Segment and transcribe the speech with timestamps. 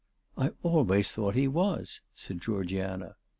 [0.35, 3.17] "I always thought he was," said Georgiana.